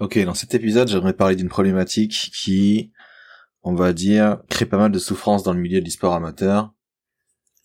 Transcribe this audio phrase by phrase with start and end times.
[0.00, 2.92] Ok, dans cet épisode, j'aimerais parler d'une problématique qui,
[3.64, 6.72] on va dire, crée pas mal de souffrance dans le milieu de l'e-sport amateur.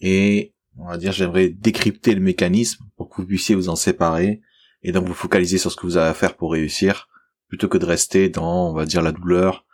[0.00, 4.40] Et, on va dire, j'aimerais décrypter le mécanisme pour que vous puissiez vous en séparer
[4.82, 7.10] et donc vous focaliser sur ce que vous avez à faire pour réussir,
[7.48, 9.66] plutôt que de rester dans, on va dire, la douleur,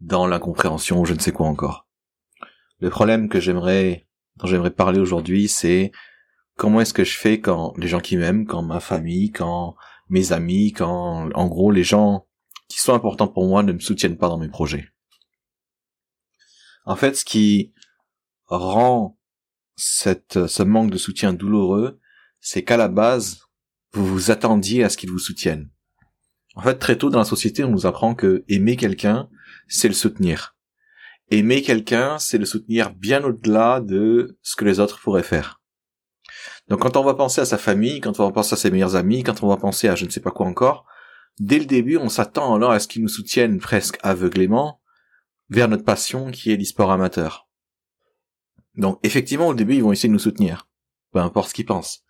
[0.00, 1.88] dans l'incompréhension ou je ne sais quoi encore.
[2.78, 4.06] Le problème que j'aimerais,
[4.36, 5.90] dont j'aimerais parler aujourd'hui, c'est
[6.56, 9.74] comment est-ce que je fais quand les gens qui m'aiment, quand ma famille, quand
[10.14, 12.28] mes amis, quand, en gros, les gens
[12.68, 14.88] qui sont importants pour moi ne me soutiennent pas dans mes projets.
[16.86, 17.74] En fait, ce qui
[18.46, 19.18] rend
[19.74, 22.00] cette, ce manque de soutien douloureux,
[22.40, 23.40] c'est qu'à la base,
[23.92, 25.68] vous vous attendiez à ce qu'ils vous soutiennent.
[26.54, 29.28] En fait, très tôt dans la société, on nous apprend que aimer quelqu'un,
[29.66, 30.56] c'est le soutenir.
[31.30, 35.60] Aimer quelqu'un, c'est le soutenir bien au-delà de ce que les autres pourraient faire.
[36.68, 38.96] Donc quand on va penser à sa famille, quand on va penser à ses meilleurs
[38.96, 40.86] amis, quand on va penser à je ne sais pas quoi encore,
[41.38, 44.80] dès le début, on s'attend alors à ce qu'ils nous soutiennent presque aveuglément
[45.50, 47.48] vers notre passion qui est l'e-sport amateur.
[48.76, 50.68] Donc effectivement, au début, ils vont essayer de nous soutenir,
[51.12, 52.02] peu importe ce qu'ils pensent.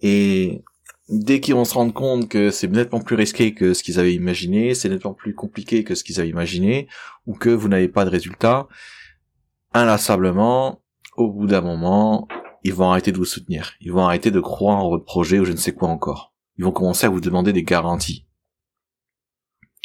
[0.00, 0.62] Et
[1.08, 4.14] dès qu'ils vont se rendre compte que c'est nettement plus risqué que ce qu'ils avaient
[4.14, 6.88] imaginé, c'est nettement plus compliqué que ce qu'ils avaient imaginé,
[7.26, 8.68] ou que vous n'avez pas de résultat,
[9.72, 10.82] inlassablement,
[11.16, 12.28] au bout d'un moment,
[12.68, 13.72] ils vont arrêter de vous soutenir.
[13.80, 16.34] Ils vont arrêter de croire en votre projet ou je ne sais quoi encore.
[16.58, 18.26] Ils vont commencer à vous demander des garanties.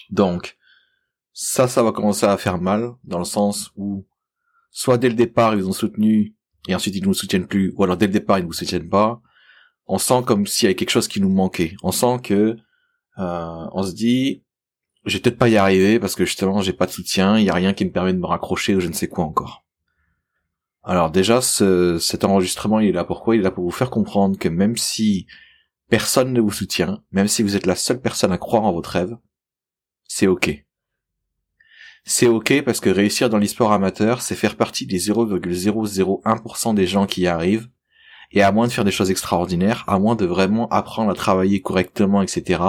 [0.10, 0.58] Donc,
[1.32, 4.06] ça, ça va commencer à faire mal, dans le sens où,
[4.70, 6.36] soit dès le départ, ils ont soutenu,
[6.68, 8.54] et ensuite ils ne vous soutiennent plus, ou alors dès le départ, ils ne vous
[8.54, 9.22] soutiennent pas.
[9.88, 11.76] On sent comme s'il y avait quelque chose qui nous manquait.
[11.84, 12.58] On sent que,
[13.18, 14.44] euh, on se dit,
[15.06, 17.50] je vais peut-être pas y arriver parce que justement, j'ai pas de soutien, il y
[17.50, 19.64] a rien qui me permet de me raccrocher ou je ne sais quoi encore.
[20.84, 23.90] Alors déjà, ce, cet enregistrement, il est là pourquoi Il est là pour vous faire
[23.90, 25.28] comprendre que même si
[25.90, 28.90] personne ne vous soutient, même si vous êtes la seule personne à croire en votre
[28.90, 29.18] rêve,
[30.08, 30.66] c'est ok.
[32.04, 37.06] C'est ok parce que réussir dans l'e-sport amateur, c'est faire partie des 0,001% des gens
[37.06, 37.70] qui y arrivent,
[38.32, 41.62] et à moins de faire des choses extraordinaires, à moins de vraiment apprendre à travailler
[41.62, 42.62] correctement, etc.,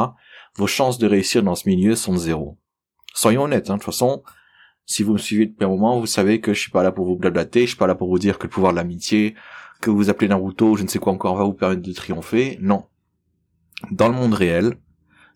[0.56, 2.58] vos chances de réussir dans ce milieu sont zéro.
[3.12, 4.22] Soyons honnêtes, hein, de toute façon,
[4.86, 7.06] si vous me suivez depuis un moment, vous savez que je suis pas là pour
[7.06, 9.34] vous blablater, je suis pas là pour vous dire que le pouvoir de l'amitié,
[9.80, 12.58] que vous appelez Naruto, je ne sais quoi encore, va vous permettre de triompher.
[12.60, 12.84] Non.
[13.90, 14.78] Dans le monde réel,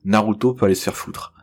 [0.05, 1.35] Naruto peut aller se faire foutre.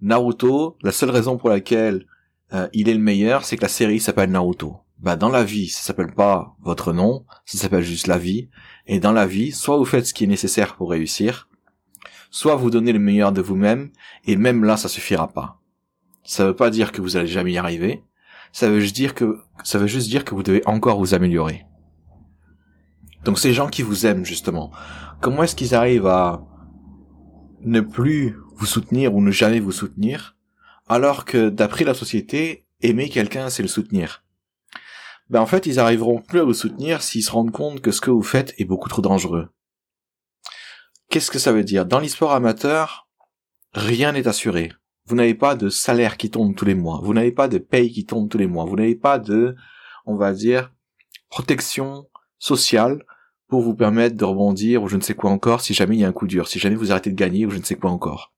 [0.00, 2.06] Naruto, la seule raison pour laquelle
[2.52, 4.78] euh, il est le meilleur, c'est que la série s'appelle Naruto.
[4.98, 8.48] Bah dans la vie, ça s'appelle pas votre nom, ça s'appelle juste la vie.
[8.86, 11.48] Et dans la vie, soit vous faites ce qui est nécessaire pour réussir,
[12.30, 13.90] soit vous donnez le meilleur de vous-même,
[14.26, 15.61] et même là, ça suffira pas.
[16.24, 18.04] Ça veut pas dire que vous allez jamais y arriver.
[18.52, 21.64] Ça veut juste dire que, vous devez encore vous améliorer.
[23.24, 24.72] Donc ces gens qui vous aiment, justement,
[25.20, 26.44] comment est-ce qu'ils arrivent à
[27.60, 30.36] ne plus vous soutenir ou ne jamais vous soutenir,
[30.88, 34.24] alors que d'après la société, aimer quelqu'un, c'est le soutenir?
[35.30, 38.00] Ben en fait, ils arriveront plus à vous soutenir s'ils se rendent compte que ce
[38.00, 39.48] que vous faites est beaucoup trop dangereux.
[41.08, 41.86] Qu'est-ce que ça veut dire?
[41.86, 43.08] Dans l'histoire amateur,
[43.72, 44.72] rien n'est assuré.
[45.06, 47.00] Vous n'avez pas de salaire qui tombe tous les mois.
[47.02, 48.64] Vous n'avez pas de paye qui tombe tous les mois.
[48.64, 49.56] Vous n'avez pas de,
[50.06, 50.72] on va dire,
[51.28, 52.08] protection
[52.38, 53.04] sociale
[53.48, 56.04] pour vous permettre de rebondir ou je ne sais quoi encore si jamais il y
[56.04, 57.90] a un coup dur, si jamais vous arrêtez de gagner ou je ne sais quoi
[57.90, 58.32] encore.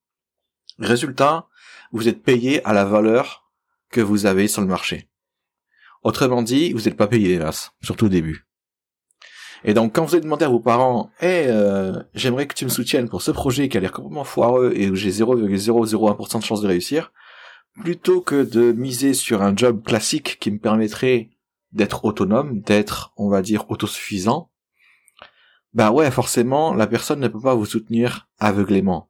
[0.79, 1.47] Résultat,
[1.93, 3.49] vous êtes payé à la valeur
[3.91, 5.09] que vous avez sur le marché.
[6.03, 8.44] Autrement dit, vous n'êtes pas payé, hélas, surtout au début.
[9.65, 12.71] Et donc, quand vous avez demandé à vos parents, eh, euh, j'aimerais que tu me
[12.71, 16.61] soutiennes pour ce projet qui a l'air complètement foireux et où j'ai 0,001% de chance
[16.61, 17.13] de réussir,
[17.81, 21.31] plutôt que de miser sur un job classique qui me permettrait
[21.73, 24.51] d'être autonome, d'être, on va dire, autosuffisant,
[25.73, 29.09] bah ouais, forcément, la personne ne peut pas vous soutenir aveuglément.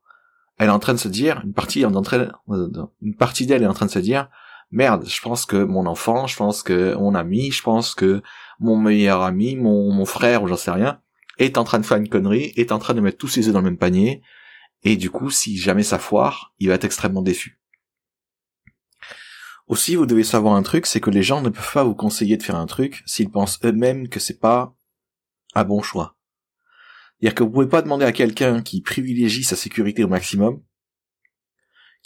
[0.56, 3.86] Elle est en train de se dire, une partie, une partie d'elle est en train
[3.86, 4.30] de se dire,
[4.74, 8.22] merde, je pense que mon enfant, je pense que mon ami, je pense que
[8.58, 11.00] mon meilleur ami, mon, frère ou j'en sais rien,
[11.38, 13.52] est en train de faire une connerie, est en train de mettre tous ses œufs
[13.52, 14.22] dans le même panier,
[14.82, 17.60] et du coup, si jamais ça foire, il va être extrêmement déçu.
[19.66, 22.36] Aussi, vous devez savoir un truc, c'est que les gens ne peuvent pas vous conseiller
[22.36, 24.76] de faire un truc s'ils pensent eux-mêmes que c'est pas
[25.54, 26.18] un bon choix.
[27.18, 30.60] C'est-à-dire que vous pouvez pas demander à quelqu'un qui privilégie sa sécurité au maximum,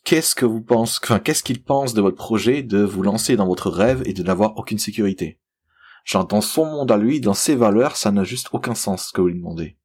[0.09, 3.47] qu'est-ce que vous pensez, enfin, qu'est-ce qu'il pense de votre projet de vous lancer dans
[3.47, 5.39] votre rêve et de n'avoir aucune sécurité?
[6.11, 9.21] Dans son monde à lui, dans ses valeurs, ça n'a juste aucun sens ce que
[9.21, 9.77] vous lui demandez.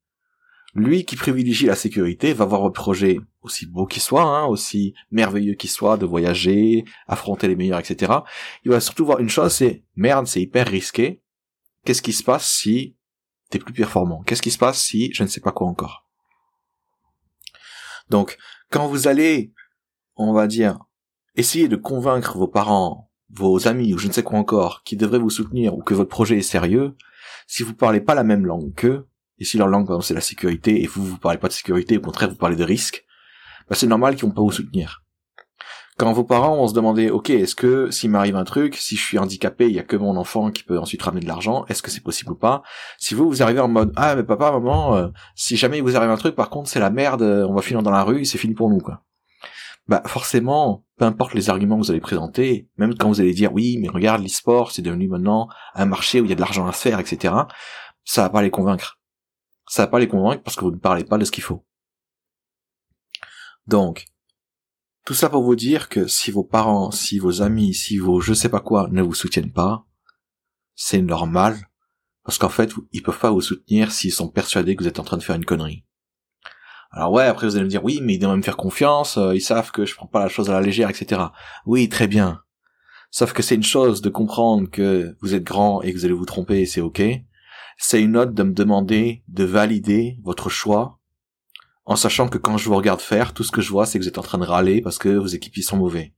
[0.75, 4.93] Lui qui privilégie la sécurité va voir votre projet aussi beau qu'il soit, hein, aussi
[5.11, 8.13] merveilleux qu'il soit, de voyager, affronter les meilleurs, etc.
[8.63, 11.21] Il va surtout voir une chose, c'est merde, c'est hyper risqué.
[11.83, 12.95] Qu'est-ce qui se passe si
[13.49, 14.23] t'es plus performant?
[14.23, 16.07] Qu'est-ce qui se passe si je ne sais pas quoi encore?
[18.09, 18.37] Donc,
[18.69, 19.51] quand vous allez
[20.15, 20.79] on va dire,
[21.35, 25.19] essayez de convaincre vos parents, vos amis ou je ne sais quoi encore, qui devraient
[25.19, 26.95] vous soutenir ou que votre projet est sérieux,
[27.47, 29.07] si vous parlez pas la même langue qu'eux,
[29.39, 32.01] et si leur langue c'est la sécurité et vous vous parlez pas de sécurité, au
[32.01, 33.03] contraire vous parlez de risque,
[33.69, 35.03] bah c'est normal qu'ils vont pas vous soutenir.
[35.97, 39.01] Quand vos parents vont se demander, ok, est-ce que s'il m'arrive un truc, si je
[39.01, 41.83] suis handicapé, il y a que mon enfant qui peut ensuite ramener de l'argent, est-ce
[41.83, 42.63] que c'est possible ou pas?
[42.97, 45.95] Si vous vous arrivez en mode, ah mais papa, maman, euh, si jamais il vous
[45.95, 48.25] arrive un truc, par contre c'est la merde, euh, on va finir dans la rue,
[48.25, 49.03] c'est fini pour nous quoi.
[49.87, 53.53] Bah forcément, peu importe les arguments que vous allez présenter, même quand vous allez dire
[53.53, 56.65] oui, mais regarde l'e-sport, c'est devenu maintenant un marché où il y a de l'argent
[56.67, 57.33] à faire, etc.
[58.05, 58.99] Ça va pas les convaincre.
[59.67, 61.65] Ça va pas les convaincre parce que vous ne parlez pas de ce qu'il faut.
[63.67, 64.05] Donc,
[65.05, 68.33] tout ça pour vous dire que si vos parents, si vos amis, si vos je
[68.33, 69.85] sais pas quoi ne vous soutiennent pas,
[70.75, 71.69] c'est normal,
[72.23, 75.03] parce qu'en fait, ils peuvent pas vous soutenir s'ils sont persuadés que vous êtes en
[75.03, 75.83] train de faire une connerie.
[76.95, 79.35] Alors ouais, après vous allez me dire oui, mais ils doivent me faire confiance, euh,
[79.35, 81.21] ils savent que je prends pas la chose à la légère, etc.
[81.65, 82.41] Oui, très bien.
[83.09, 86.13] Sauf que c'est une chose de comprendre que vous êtes grand et que vous allez
[86.13, 87.01] vous tromper et c'est ok.
[87.77, 90.99] C'est une autre de me demander de valider votre choix
[91.85, 94.03] en sachant que quand je vous regarde faire, tout ce que je vois, c'est que
[94.03, 96.13] vous êtes en train de râler parce que vos équipiers sont mauvais.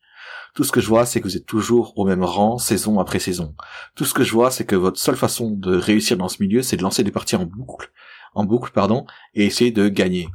[0.54, 3.19] Tout ce que je vois, c'est que vous êtes toujours au même rang, saison après
[3.19, 3.56] saison.
[3.95, 6.62] Tout ce que je vois, c'est que votre seule façon de réussir dans ce milieu,
[6.62, 7.92] c'est de lancer des parties en boucle,
[8.33, 10.30] en boucle, pardon, et essayer de gagner.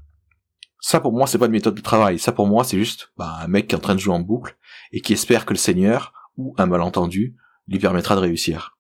[0.81, 2.19] Ça, pour moi, c'est pas une méthode de travail.
[2.19, 4.21] Ça, pour moi, c'est juste bah, un mec qui est en train de jouer en
[4.21, 4.57] boucle
[4.93, 7.37] et qui espère que le Seigneur, ou un malentendu,
[7.69, 8.79] lui permettra de réussir.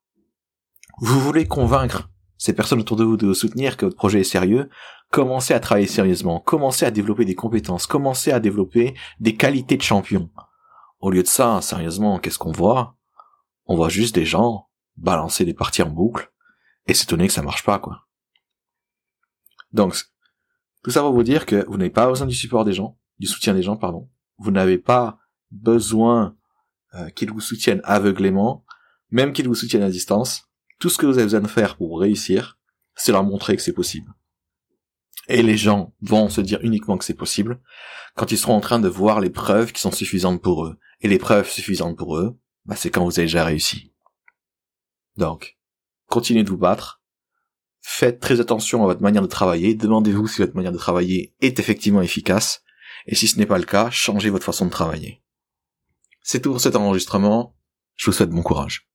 [1.01, 4.25] Vous voulez convaincre ces personnes autour de vous de vous soutenir que votre projet est
[4.25, 4.71] sérieux,
[5.11, 9.83] commencez à travailler sérieusement, commencez à développer des compétences, commencez à développer des qualités de
[9.83, 10.31] champion.
[11.01, 12.97] Au lieu de ça, sérieusement, qu'est-ce qu'on voit?
[13.67, 16.33] On voit juste des gens balancer des parties en boucle
[16.87, 18.07] et s'étonner que ça marche pas, quoi.
[19.73, 19.97] Donc,
[20.83, 23.27] tout ça va vous dire que vous n'avez pas besoin du support des gens, du
[23.27, 24.09] soutien des gens, pardon.
[24.39, 25.19] Vous n'avez pas
[25.51, 26.37] besoin
[26.95, 28.65] euh, qu'ils vous soutiennent aveuglément,
[29.11, 30.49] même qu'ils vous soutiennent à distance.
[30.79, 32.59] Tout ce que vous avez besoin de faire pour réussir,
[32.95, 34.15] c'est leur montrer que c'est possible.
[35.29, 37.61] Et les gens vont se dire uniquement que c'est possible
[38.17, 40.79] quand ils seront en train de voir les preuves qui sont suffisantes pour eux.
[41.01, 43.93] Et les preuves suffisantes pour eux, bah, c'est quand vous avez déjà réussi.
[45.17, 45.59] Donc,
[46.07, 47.00] continuez de vous battre.
[47.81, 49.75] Faites très attention à votre manière de travailler.
[49.75, 52.63] Demandez-vous si votre manière de travailler est effectivement efficace.
[53.07, 55.23] Et si ce n'est pas le cas, changez votre façon de travailler.
[56.23, 57.57] C'est tout pour cet enregistrement.
[57.97, 58.90] Je vous souhaite bon courage.